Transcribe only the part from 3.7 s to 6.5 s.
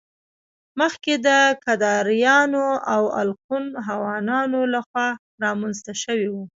هونانو له خوا رامنځته شوي وو